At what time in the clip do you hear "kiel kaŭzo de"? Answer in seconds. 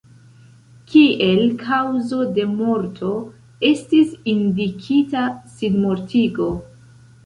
0.93-2.47